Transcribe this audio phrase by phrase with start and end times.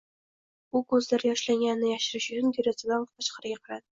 [0.79, 3.85] U ko'zlari yoshlanganini yashirish uchun derazadan tashqariga qaradi.